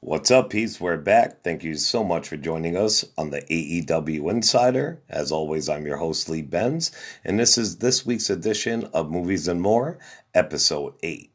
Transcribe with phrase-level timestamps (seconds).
[0.00, 0.80] What's up, peeps?
[0.80, 1.44] We're back.
[1.44, 5.00] Thank you so much for joining us on the AEW Insider.
[5.08, 6.90] As always, I'm your host, Lee Benz,
[7.24, 9.98] and this is this week's edition of Movies and More,
[10.34, 11.30] Episode 8.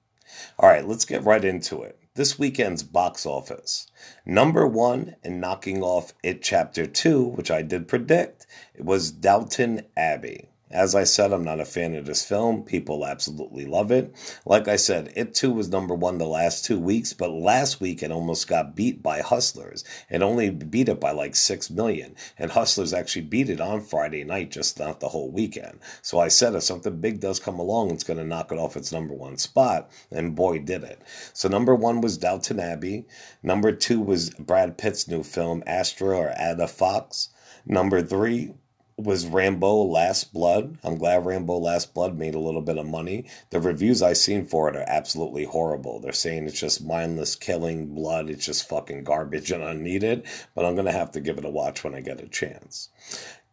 [0.57, 1.98] All right, let's get right into it.
[2.19, 3.87] This weekend's box office.
[4.25, 8.45] Number one and knocking off It Chapter 2, which I did predict,
[8.77, 10.48] was Downton Abbey.
[10.71, 12.61] As I said, I'm not a fan of this film.
[12.61, 14.13] People absolutely love it.
[14.45, 18.03] Like I said, It Too was number one the last two weeks, but last week
[18.03, 19.83] it almost got beat by Hustlers.
[20.11, 22.15] It only beat it by like six million.
[22.37, 25.79] And Hustlers actually beat it on Friday night, just not the whole weekend.
[26.03, 28.77] So I said if something big does come along, it's going to knock it off
[28.77, 29.89] its number one spot.
[30.11, 31.01] And boy, did it.
[31.33, 33.07] So number one was Downton Abbey.
[33.41, 37.29] Number two was Brad Pitt's new film, Astra or Ada Fox.
[37.65, 38.53] Number three
[39.03, 40.77] was Rambo Last Blood.
[40.83, 43.25] I'm glad Rambo Last Blood made a little bit of money.
[43.49, 45.99] The reviews I've seen for it are absolutely horrible.
[45.99, 50.75] They're saying it's just mindless killing, blood, it's just fucking garbage and unneeded, but I'm
[50.75, 52.89] going to have to give it a watch when I get a chance.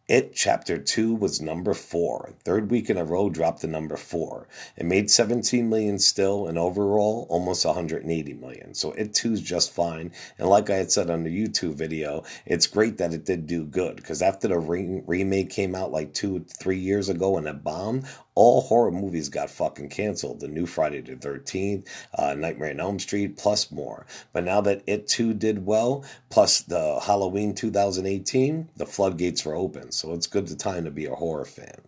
[0.07, 2.35] It Chapter 2 was number 4.
[2.45, 4.47] Third week in a row dropped to number 4.
[4.77, 8.73] It made 17 million still and overall almost 180 million.
[8.73, 10.13] So It 2 is just fine.
[10.37, 13.65] And like I had said on the YouTube video, it's great that it did do
[13.65, 17.61] good because after the re- remake came out like 2 3 years ago and it
[17.61, 18.05] bombed,
[18.37, 20.39] all horror movies got fucking canceled.
[20.39, 24.05] The new Friday the 13th, uh, Nightmare on Elm Street, plus more.
[24.31, 29.91] But now that It 2 did well, plus the Halloween 2018, the floodgates were open.
[29.91, 31.81] So it's good to time to be a horror fan.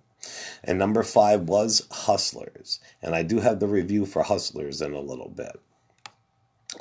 [0.64, 2.80] And number five was Hustlers.
[3.02, 5.60] And I do have the review for Hustlers in a little bit.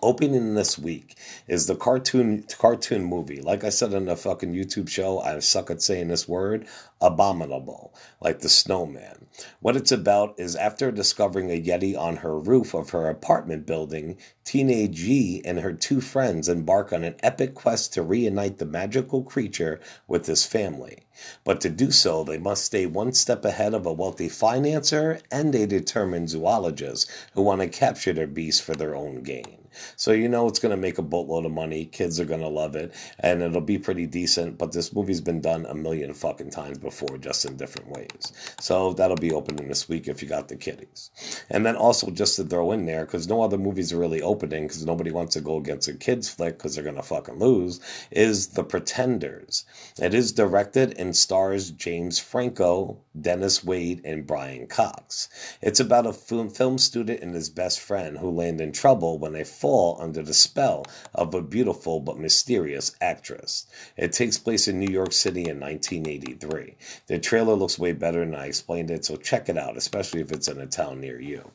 [0.03, 3.41] Opening this week is the cartoon cartoon movie.
[3.41, 6.67] Like I said on the fucking YouTube show, I suck at saying this word.
[7.01, 9.27] Abominable, like the snowman.
[9.61, 14.19] What it's about is after discovering a Yeti on her roof of her apartment building,
[14.45, 19.23] teenage Yi and her two friends embark on an epic quest to reunite the magical
[19.23, 20.99] creature with his family.
[21.45, 25.55] But to do so, they must stay one step ahead of a wealthy financier and
[25.55, 29.58] a determined zoologist who want to capture their beast for their own gain.
[29.97, 31.87] So you know it's going to make a boatload of money.
[31.87, 34.59] Kids are going to love it, and it'll be pretty decent.
[34.59, 38.33] But this movie's been done a million fucking times before, just in different ways.
[38.61, 41.11] So that'll be opening this week if you got the kiddies.
[41.51, 44.65] And then also just to throw in there, because no other movies are really opening,
[44.65, 47.81] because nobody wants to go against a kids flick because they're going to fucking lose,
[48.11, 49.65] is The Pretenders.
[50.01, 55.29] It is directed and stars James Franco, Dennis Quaid, and Brian Cox.
[55.61, 59.33] It's about a film, film student and his best friend who land in trouble when
[59.33, 63.67] they fall under the spell of a beautiful but mysterious actress.
[63.97, 66.77] It takes place in New York City in 1983.
[67.09, 70.31] The trailer looks way better than I explained it, so check it out, especially if
[70.31, 71.51] it's in a town near you.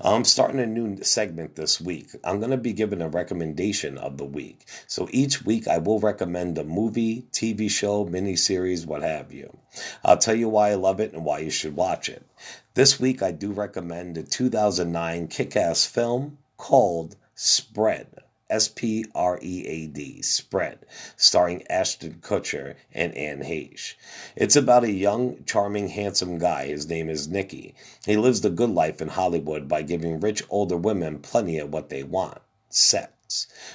[0.00, 2.08] I'm starting a new segment this week.
[2.22, 4.66] I'm going to be giving a recommendation of the week.
[4.86, 9.56] So each week I will recommend a movie, TV show, miniseries, what have you.
[10.04, 12.26] I'll tell you why I love it and why you should watch it.
[12.74, 18.08] This week I do recommend a 2009 kick ass film called Spread.
[18.50, 20.86] S P R E A D, Spread,
[21.16, 23.94] starring Ashton Kutcher and Anne Heche.
[24.36, 26.66] It's about a young, charming, handsome guy.
[26.66, 27.74] His name is Nicky.
[28.04, 31.88] He lives the good life in Hollywood by giving rich older women plenty of what
[31.88, 33.12] they want sex.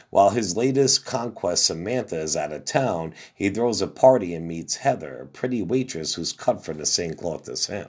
[0.09, 4.77] While his latest conquest, Samantha, is out of town, he throws a party and meets
[4.77, 7.87] Heather, a pretty waitress who's cut from the same cloth as him.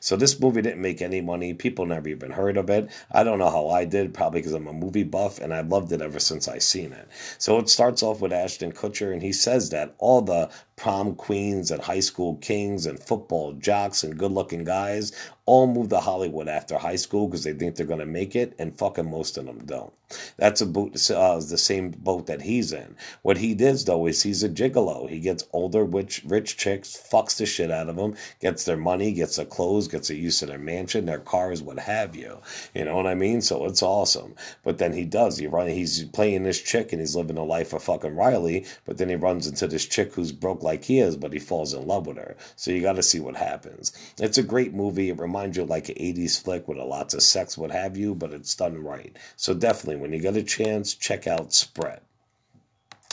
[0.00, 1.54] So this movie didn't make any money.
[1.54, 2.90] People never even heard of it.
[3.10, 5.92] I don't know how I did, probably because I'm a movie buff and I loved
[5.92, 7.08] it ever since I seen it.
[7.38, 11.70] So it starts off with Ashton Kutcher and he says that all the prom queens
[11.70, 15.12] and high school kings and football jocks and good looking guys
[15.50, 18.54] all move to Hollywood after high school because they think they're going to make it,
[18.60, 19.92] and fucking most of them don't.
[20.36, 22.94] That's a boat, uh, the same boat that he's in.
[23.22, 25.10] What he does, though, is he's a gigolo.
[25.10, 29.10] He gets older, rich, rich chicks, fucks the shit out of them, gets their money,
[29.10, 32.38] gets their clothes, gets a use of their mansion, their cars, what have you.
[32.72, 33.40] You know what I mean?
[33.40, 34.36] So it's awesome.
[34.62, 35.36] But then he does.
[35.36, 38.98] He run, he's playing this chick and he's living a life of fucking Riley, but
[38.98, 41.86] then he runs into this chick who's broke like he is, but he falls in
[41.86, 42.36] love with her.
[42.56, 43.92] So you got to see what happens.
[44.18, 45.08] It's a great movie.
[45.08, 48.14] It reminds you like an 80s flick with a lots of sex, what have you,
[48.14, 49.16] but it's done right.
[49.36, 52.00] So definitely, when you get a chance, check out Spread.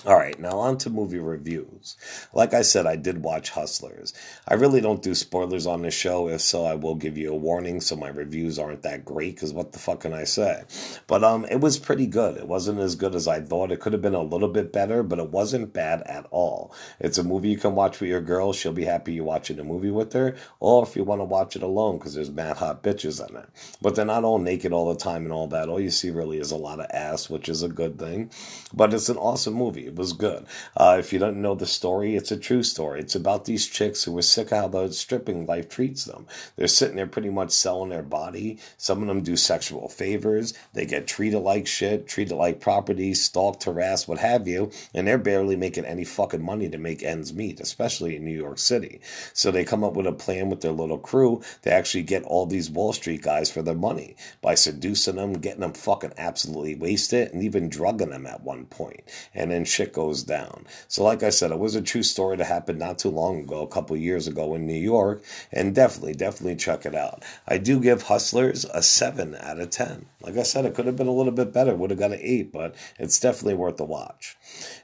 [0.06, 1.98] All right, now on to movie reviews.
[2.32, 4.14] Like I said, I did watch Hustlers.
[4.48, 6.30] I really don't do spoilers on this show.
[6.30, 9.54] If so, I will give you a warning so my reviews aren't that great because
[9.54, 10.64] what the fuck can I say?
[11.08, 12.38] But um, it was pretty good.
[12.38, 13.72] It wasn't as good as I thought.
[13.72, 16.76] It could have been a little bit better, but it wasn't bad at all.
[17.00, 18.54] It's a movie you can watch with your girl.
[18.54, 20.36] She'll be happy you're watching a movie with her.
[20.60, 23.50] Or if you want to watch it alone because there's mad hot bitches in it.
[23.82, 25.70] But they're not all naked all the time and all that.
[25.70, 28.30] All you see really is a lot of ass, which is a good thing.
[28.72, 29.87] But it's an awesome movie.
[29.88, 30.46] It was good.
[30.76, 33.00] Uh, if you don't know the story, it's a true story.
[33.00, 36.28] It's about these chicks who were sick of how the stripping life treats them.
[36.56, 38.60] They're sitting there pretty much selling their body.
[38.78, 40.54] Some of them do sexual favors.
[40.74, 45.18] They get treated like shit, treated like property, stalked, harassed, what have you, and they're
[45.18, 49.00] barely making any fucking money to make ends meet, especially in New York City.
[49.34, 52.46] So they come up with a plan with their little crew to actually get all
[52.46, 57.32] these Wall Street guys for their money by seducing them, getting them fucking absolutely wasted,
[57.32, 59.02] and even drugging them at one point.
[59.34, 60.66] And then shit goes down.
[60.88, 63.62] So, like I said, it was a true story that happened not too long ago,
[63.62, 65.22] a couple years ago in New York,
[65.52, 67.24] and definitely, definitely check it out.
[67.48, 70.08] I do give Hustlers a 7 out of 10.
[70.22, 72.20] Like I said, it could have been a little bit better, would have got an
[72.20, 74.36] 8, but it's definitely worth a watch.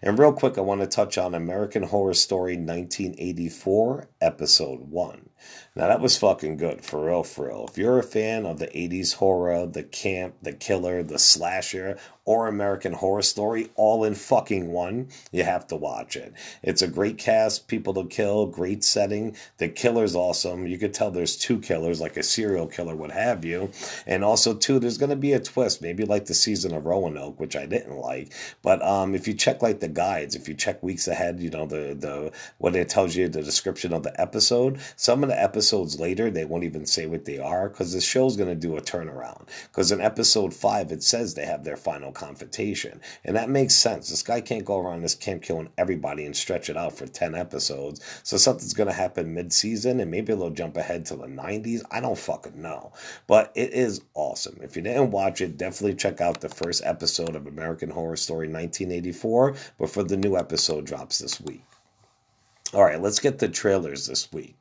[0.04, 5.30] And real quick, I want to touch on American Horror Story 1984, Episode 1.
[5.76, 7.66] Now that was fucking good, for real, for real.
[7.68, 12.48] If you're a fan of the 80s horror, the camp, the killer, the slasher, or
[12.48, 16.32] American Horror Story all in fucking one, you have to watch it.
[16.62, 19.36] It's a great cast, people to kill, great setting.
[19.58, 20.68] The killer's awesome.
[20.68, 23.72] You could tell there's two killers, like a serial killer, what have you.
[24.06, 27.40] And also, too, there's going to be a twist, maybe like the season of Roanoke,
[27.40, 28.32] which I didn't like.
[28.62, 31.66] But um, if you check like the guides, if you check weeks ahead, you know,
[31.66, 35.63] the, the what it tells you, the description of the episode, some of the episodes
[35.64, 38.76] episodes later, they won't even say what they are because the show's going to do
[38.76, 39.48] a turnaround.
[39.72, 43.00] Because in episode five, it says they have their final confrontation.
[43.24, 44.10] And that makes sense.
[44.10, 47.34] This guy can't go around this camp killing everybody and stretch it out for 10
[47.34, 48.02] episodes.
[48.24, 51.82] So something's going to happen mid season and maybe they'll jump ahead to the 90s.
[51.90, 52.92] I don't fucking know.
[53.26, 54.60] But it is awesome.
[54.62, 58.48] If you didn't watch it, definitely check out the first episode of American Horror Story
[58.50, 61.64] 1984 before the new episode drops this week.
[62.74, 64.56] All right, let's get the trailers this week.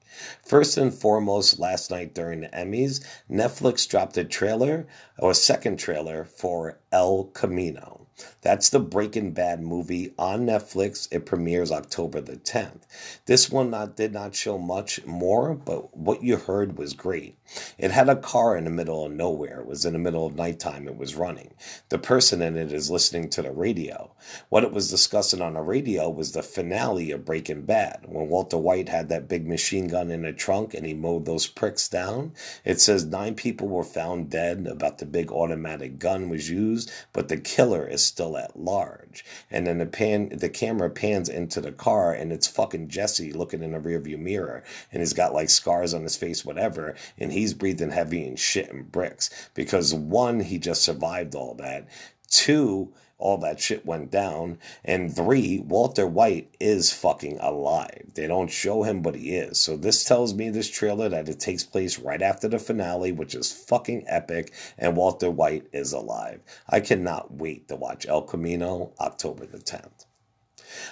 [0.45, 4.87] First and foremost, last night during the Emmys, Netflix dropped a trailer,
[5.19, 8.07] or a second trailer, for El Camino.
[8.43, 11.09] That's the Breaking Bad movie on Netflix.
[11.11, 12.83] It premieres October the 10th.
[13.25, 17.39] This one not, did not show much more, but what you heard was great.
[17.79, 19.61] It had a car in the middle of nowhere.
[19.61, 20.87] It was in the middle of nighttime.
[20.89, 21.55] It was running.
[21.89, 24.13] The person in it is listening to the radio.
[24.49, 28.59] What it was discussing on the radio was the finale of Breaking Bad when Walter
[28.59, 32.33] White had that big machine gun in the trunk and he mowed those pricks down.
[32.65, 34.67] It says nine people were found dead.
[34.67, 39.25] About the big automatic gun was used, but the killer is still at large.
[39.51, 43.63] And then the pan, the camera pans into the car, and it's fucking Jesse looking
[43.63, 47.55] in the rearview mirror, and he's got like scars on his face, whatever, and he's
[47.55, 51.89] breathing heavy and shit and bricks because one, he just survived all that.
[52.31, 54.59] Two, all that shit went down.
[54.85, 58.13] And three, Walter White is fucking alive.
[58.15, 59.59] They don't show him, but he is.
[59.59, 63.35] So this tells me, this trailer, that it takes place right after the finale, which
[63.35, 66.41] is fucking epic, and Walter White is alive.
[66.69, 70.07] I cannot wait to watch El Camino October the 10th.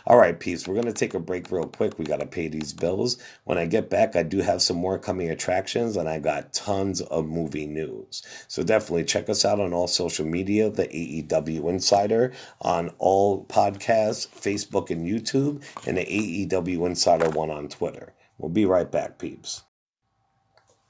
[0.06, 1.98] All right, peeps, we're going to take a break real quick.
[1.98, 3.18] We got to pay these bills.
[3.44, 7.00] When I get back, I do have some more coming attractions and I got tons
[7.00, 8.22] of movie news.
[8.48, 14.28] So definitely check us out on all social media, the AEW Insider, on all podcasts,
[14.28, 18.12] Facebook and YouTube, and the AEW Insider one on Twitter.
[18.38, 19.62] We'll be right back, peeps.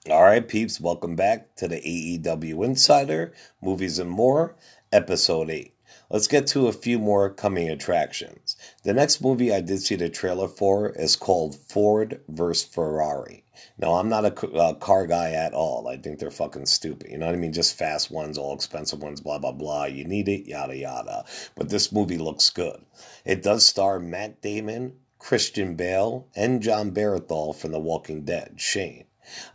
[0.08, 4.56] All right, peeps, welcome back to the AEW Insider, Movies and More,
[4.92, 5.74] Episode 8.
[6.12, 8.56] Let's get to a few more coming attractions.
[8.82, 12.64] The next movie I did see the trailer for is called Ford vs.
[12.64, 13.44] Ferrari.
[13.78, 15.86] Now, I'm not a uh, car guy at all.
[15.86, 17.12] I think they're fucking stupid.
[17.12, 17.52] You know what I mean?
[17.52, 19.84] Just fast ones, all expensive ones, blah, blah, blah.
[19.84, 21.24] You need it, yada, yada.
[21.54, 22.84] But this movie looks good.
[23.24, 29.04] It does star Matt Damon, Christian Bale, and Jon Bernthal from The Walking Dead, Shane.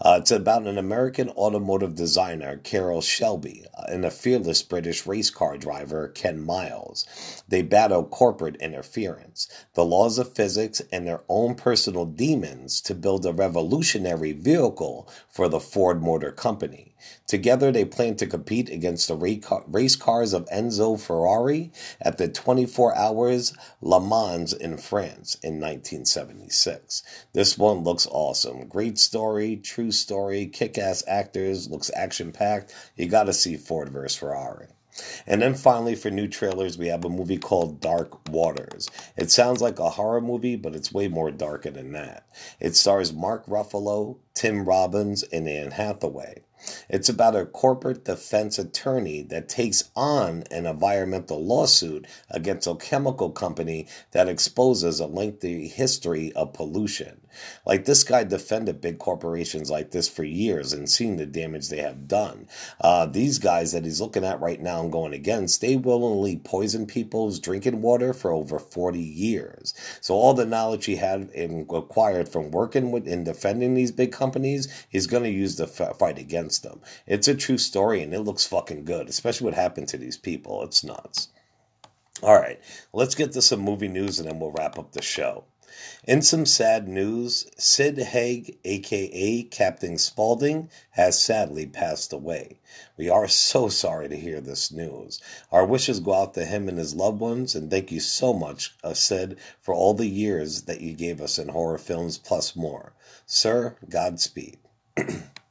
[0.02, 5.30] Uh, it's about an American automotive designer, Carroll Shelby, uh, and a fearless British race
[5.30, 7.44] car driver, Ken Miles.
[7.48, 13.26] They battle corporate interference, the laws of physics, and their own personal demons to build
[13.26, 16.95] a revolutionary vehicle for the Ford Motor Company.
[17.28, 22.96] Together, they plan to compete against the race cars of Enzo Ferrari at the 24
[22.96, 27.04] Hours Le Mans in France in 1976.
[27.34, 28.68] This one looks awesome.
[28.68, 32.74] Great story, true story, kick ass actors, looks action packed.
[32.96, 34.16] You gotta see Ford vs.
[34.16, 34.68] Ferrari.
[35.28, 38.90] And then finally, for new trailers, we have a movie called Dark Waters.
[39.18, 42.26] It sounds like a horror movie, but it's way more darker than that.
[42.62, 46.44] It stars Mark Ruffalo, Tim Robbins, and Anne Hathaway.
[46.90, 53.30] It's about a corporate defense attorney that takes on an environmental lawsuit against a chemical
[53.30, 57.22] company that exposes a lengthy history of pollution.
[57.66, 61.82] Like this guy defended big corporations like this for years and seen the damage they
[61.82, 62.48] have done.
[62.80, 66.86] Uh, these guys that he's looking at right now and going against, they willingly poison
[66.86, 69.74] people's drinking water for over 40 years.
[70.02, 74.12] So all the knowledge he had and acquired from working with and defending these big
[74.12, 76.82] companies, he's going to use the fight against them.
[77.06, 80.64] It's a true story and it looks fucking good, especially what happened to these people.
[80.64, 81.30] It's nuts.
[82.24, 82.60] All right,
[82.94, 85.46] let's get to some movie news and then we'll wrap up the show.
[86.08, 92.62] In some sad news, Sid Haig, aka Captain Spaulding, has sadly passed away.
[92.96, 95.20] We are so sorry to hear this news.
[95.52, 98.74] Our wishes go out to him and his loved ones, and thank you so much,
[98.86, 102.94] uh, Sid, for all the years that you gave us in horror films plus more.
[103.26, 104.60] Sir, Godspeed.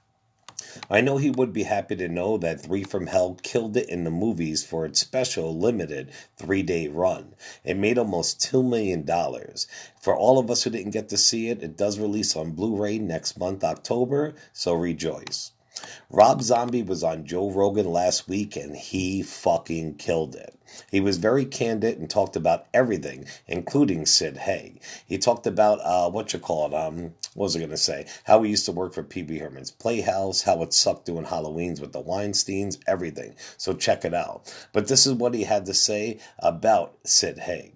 [0.90, 4.04] I know he would be happy to know that Three from Hell killed it in
[4.04, 7.34] the movies for its special limited three day run.
[7.64, 9.06] It made almost $2 million.
[10.00, 12.76] For all of us who didn't get to see it, it does release on Blu
[12.76, 15.53] ray next month, October, so rejoice.
[16.10, 20.54] Rob Zombie was on Joe Rogan last week and he fucking killed it.
[20.90, 24.80] He was very candid and talked about everything, including Sid Haig.
[25.06, 26.74] He talked about uh, what you call it.
[26.74, 28.06] Um, what was I going to say?
[28.24, 31.92] How he used to work for Pee-wee Herman's Playhouse, how it sucked doing Halloweens with
[31.92, 33.34] the Weinsteins, everything.
[33.56, 34.52] So check it out.
[34.72, 37.74] But this is what he had to say about Sid Haig.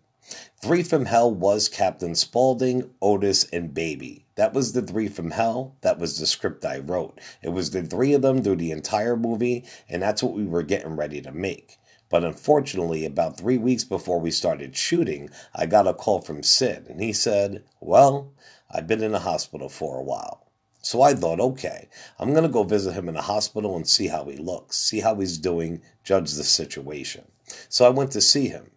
[0.60, 4.24] Three from Hell was Captain Spaulding, Otis, and Baby.
[4.38, 5.74] That was the three from hell.
[5.80, 7.18] That was the script I wrote.
[7.42, 10.62] It was the three of them through the entire movie, and that's what we were
[10.62, 11.76] getting ready to make.
[12.08, 16.86] But unfortunately, about three weeks before we started shooting, I got a call from Sid,
[16.88, 18.32] and he said, Well,
[18.70, 20.46] I've been in the hospital for a while.
[20.82, 21.88] So I thought, okay,
[22.20, 25.00] I'm going to go visit him in the hospital and see how he looks, see
[25.00, 27.24] how he's doing, judge the situation.
[27.68, 28.70] So I went to see him.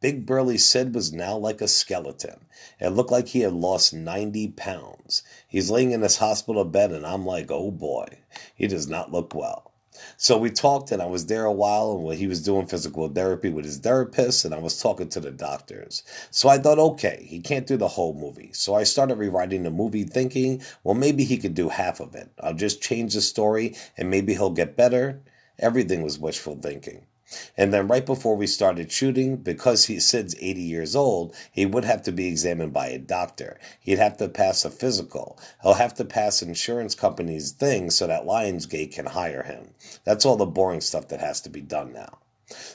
[0.00, 2.46] Big Burly Sid was now like a skeleton.
[2.78, 5.22] It looked like he had lost 90 pounds.
[5.46, 8.06] He's laying in his hospital bed, and I'm like, oh boy,
[8.54, 9.72] he does not look well.
[10.16, 13.50] So we talked, and I was there a while, and he was doing physical therapy
[13.50, 16.02] with his therapist, and I was talking to the doctors.
[16.30, 18.54] So I thought, okay, he can't do the whole movie.
[18.54, 22.30] So I started rewriting the movie, thinking, well, maybe he could do half of it.
[22.40, 25.20] I'll just change the story, and maybe he'll get better.
[25.58, 27.04] Everything was wishful thinking.
[27.56, 31.84] And then right before we started shooting, because he Sid's 80 years old, he would
[31.84, 33.58] have to be examined by a doctor.
[33.78, 35.38] He'd have to pass a physical.
[35.62, 39.74] He'll have to pass insurance companies' things so that Lionsgate can hire him.
[40.04, 42.18] That's all the boring stuff that has to be done now.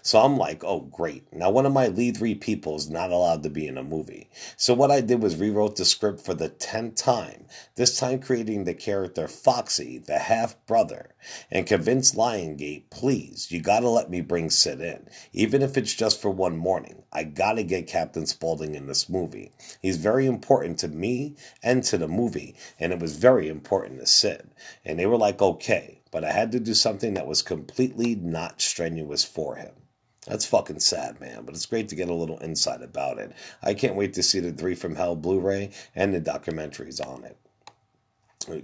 [0.02, 1.32] So I'm like, oh, great.
[1.34, 4.30] Now, one of my lead three people is not allowed to be in a movie.
[4.58, 8.64] So what I did was rewrote the script for the 10th time, this time creating
[8.64, 11.16] the character Foxy, the half brother,
[11.52, 15.08] and convinced Lionsgate, please, you gotta let me bring Sid in.
[15.34, 19.52] Even if it's just for one morning, I gotta get Captain Spaulding in this movie.
[19.82, 24.06] He's very important to me and to the movie, and it was very important to
[24.06, 24.50] Sid.
[24.84, 28.62] And they were like, okay but I had to do something that was completely not
[28.62, 29.74] strenuous for him.
[30.26, 33.34] That's fucking sad, man, but it's great to get a little insight about it.
[33.62, 37.26] I can't wait to see the Three from Hell Blu ray and the documentaries on
[37.26, 37.38] it.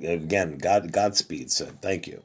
[0.01, 1.81] Again, God, Godspeed, Sid.
[1.81, 2.23] Thank you.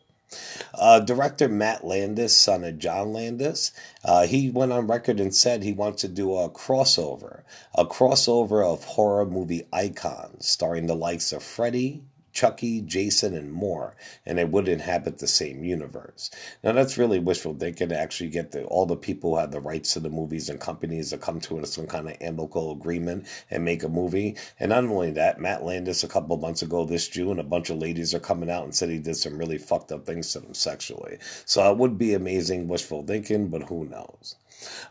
[0.72, 3.72] Uh, director Max Landis, son of John Landis,
[4.04, 7.42] uh, he went on record and said he wants to do a crossover,
[7.74, 12.04] a crossover of horror movie icons starring the likes of Freddy,
[12.36, 16.30] Chucky, Jason, and more, and they would inhabit the same universe.
[16.62, 19.60] Now that's really wishful thinking to actually get the, all the people who have the
[19.60, 23.64] rights to the movies and companies to come to some kind of amicable agreement and
[23.64, 24.36] make a movie.
[24.60, 27.78] And not only that, Max Landis a couple months ago this June, a bunch of
[27.78, 30.52] ladies are coming out and said he did some really fucked up things to them
[30.52, 31.18] sexually.
[31.46, 34.36] So it would be amazing wishful thinking, but who knows?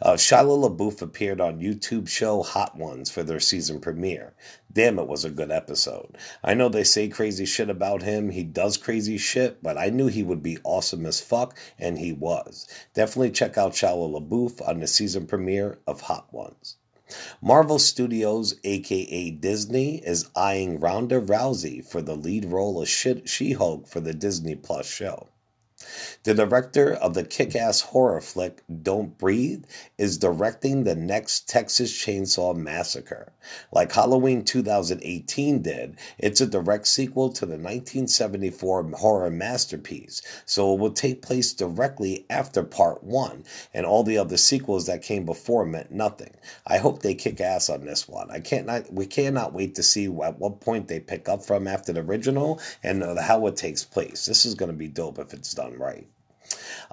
[0.02, 4.34] Uh, Shia LaBeouf appeared on YouTube show Hot Ones for their season premiere.
[4.76, 6.18] Damn, it was a good episode.
[6.44, 8.30] I know they say crazy shit about him.
[8.30, 12.12] He does crazy shit, but I knew he would be awesome as fuck, and he
[12.12, 12.68] was.
[12.94, 16.76] Definitely check out Shia LaBeouf on the season premiere of Hot Ones.
[17.42, 23.88] Marvel Studios, aka Disney, is eyeing Ronda Rousey for the lead role of She Hulk
[23.88, 25.30] for the Disney Plus show.
[26.24, 29.66] The director of the kick ass horror flick Don't Breathe
[29.98, 33.32] is directing the next Texas Chainsaw Massacre.
[33.72, 40.80] Like Halloween 2018 did, it's a direct sequel to the 1974 horror masterpiece, so it
[40.80, 45.66] will take place directly after part one, and all the other sequels that came before
[45.66, 46.34] meant nothing.
[46.66, 48.32] I hope they kick ass on this one.
[48.32, 51.68] I can't not, we cannot wait to see at what point they pick up from
[51.68, 54.26] after the original and how it takes place.
[54.26, 56.08] This is going to be dope if it's done right.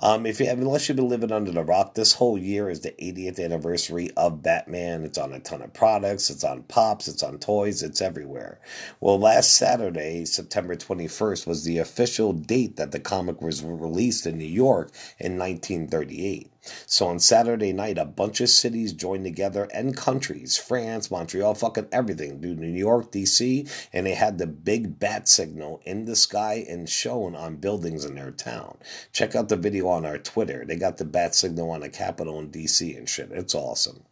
[0.00, 2.80] Um, if you have, unless you've been living under the rock, this whole year is
[2.80, 5.04] the 80th anniversary of Batman.
[5.04, 6.30] It's on a ton of products.
[6.30, 7.08] It's on pops.
[7.08, 7.82] It's on toys.
[7.82, 8.60] It's everywhere.
[9.00, 14.38] Well, last Saturday, September 21st, was the official date that the comic was released in
[14.38, 16.51] New York in 1938.
[16.86, 21.88] So on Saturday night, a bunch of cities joined together and countries, France, Montreal, fucking
[21.90, 26.64] everything, dude, New York, DC, and they had the big bat signal in the sky
[26.68, 28.78] and shown on buildings in their town.
[29.12, 30.64] Check out the video on our Twitter.
[30.64, 33.32] They got the bat signal on the Capitol in DC and shit.
[33.32, 34.04] It's awesome.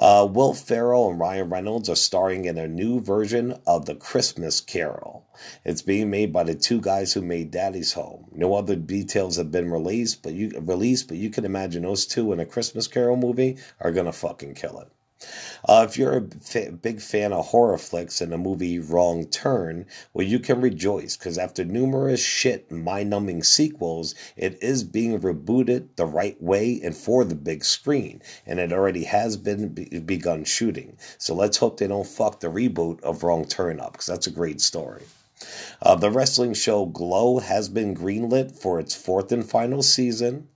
[0.00, 4.60] Uh, Will Ferrell and Ryan Reynolds are starring in a new version of The Christmas
[4.60, 5.26] Carol.
[5.64, 8.26] It's being made by the two guys who made Daddy's Home.
[8.30, 12.32] No other details have been released, but you released, but you can imagine those two
[12.32, 14.88] in a Christmas Carol movie are gonna fucking kill it.
[15.64, 20.26] Uh, if you're a big fan of horror flicks and the movie Wrong Turn, well,
[20.26, 26.06] you can rejoice because after numerous shit mind numbing sequels, it is being rebooted the
[26.06, 30.96] right way and for the big screen, and it already has been be- begun shooting.
[31.18, 34.30] So let's hope they don't fuck the reboot of Wrong Turn up because that's a
[34.30, 35.02] great story.
[35.82, 40.48] Uh, the wrestling show Glow has been greenlit for its fourth and final season.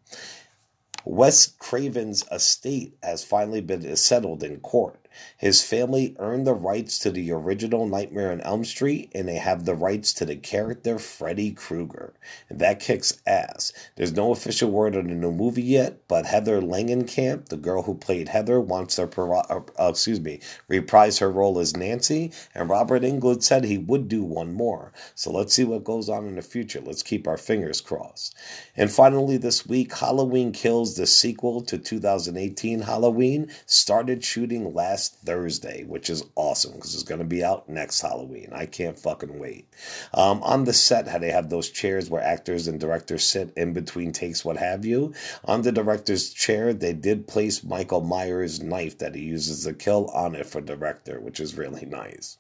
[1.05, 5.02] Wes Craven's estate has finally been settled in court.
[5.37, 9.65] His family earned the rights to the original Nightmare on Elm Street, and they have
[9.65, 12.15] the rights to the character Freddy Krueger.
[12.49, 13.73] And that kicks ass.
[13.97, 17.95] There's no official word on the new movie yet, but Heather Langenkamp, the girl who
[17.95, 23.03] played Heather, wants to uh, uh, excuse me reprise her role as Nancy, and Robert
[23.03, 24.93] Englund said he would do one more.
[25.15, 26.81] So let's see what goes on in the future.
[26.81, 28.35] Let's keep our fingers crossed.
[28.77, 35.17] And finally, this week, Halloween Kills, the sequel to 2018 Halloween, started shooting last last
[35.25, 38.49] Thursday, which is awesome because it's going to be out next Halloween.
[38.53, 39.67] I can't fucking wait.
[40.15, 43.73] Um, on the set, how they have those chairs where actors and directors sit in
[43.73, 45.13] between takes, what have you.
[45.45, 50.07] On the director's chair, they did place Michael Myers' knife that he uses to kill
[50.15, 52.39] on it for director, which is really nice.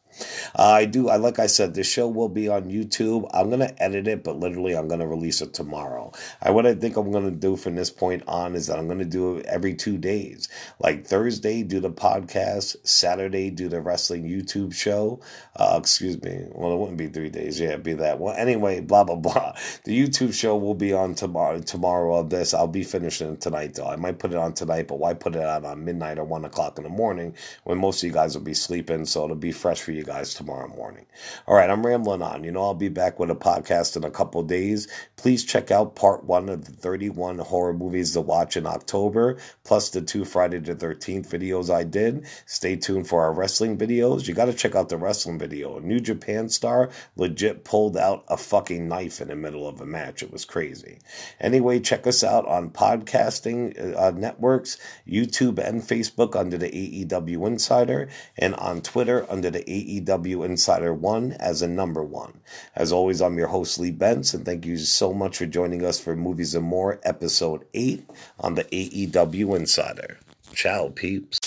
[0.58, 1.08] Uh, I do.
[1.08, 3.28] I like I said, this show will be on YouTube.
[3.32, 6.12] I'm gonna edit it, but literally, I'm gonna release it tomorrow.
[6.42, 9.04] I what I think I'm gonna do from this point on is that I'm gonna
[9.04, 10.48] do it every two days.
[10.80, 12.76] Like Thursday, do the podcast.
[12.84, 15.20] Saturday, do the wrestling YouTube show.
[15.56, 16.44] Uh, excuse me.
[16.52, 17.60] Well, it wouldn't be three days.
[17.60, 18.20] Yeah, it'd be that.
[18.20, 19.54] Well, anyway, blah blah blah.
[19.84, 21.60] The YouTube show will be on tomorrow.
[21.60, 23.86] Tomorrow of this, I'll be finishing tonight though.
[23.86, 26.44] I might put it on tonight, but why put it out on midnight or one
[26.44, 29.04] o'clock in the morning when most of you guys will be sleeping?
[29.06, 31.06] So it'll be fresh for you you guys tomorrow morning.
[31.46, 32.42] All right, I'm rambling on.
[32.42, 34.88] You know, I'll be back with a podcast in a couple days.
[35.16, 39.90] Please check out part one of the 31 horror movies to watch in October, plus
[39.90, 42.26] the two Friday the 13th videos I did.
[42.46, 44.26] Stay tuned for our wrestling videos.
[44.26, 45.76] You got to check out the wrestling video.
[45.76, 49.86] A New Japan star legit pulled out a fucking knife in the middle of a
[49.86, 50.24] match.
[50.24, 50.98] It was crazy.
[51.38, 58.08] Anyway, check us out on podcasting uh, networks, YouTube and Facebook under the AEW Insider,
[58.36, 62.40] and on Twitter under the AEW AEW Insider 1 as a number 1.
[62.74, 66.00] As always, I'm your host, Lee Benz, and thank you so much for joining us
[66.00, 68.08] for Movies and More, Episode 8
[68.40, 70.18] on the AEW Insider.
[70.54, 71.38] Ciao, peeps.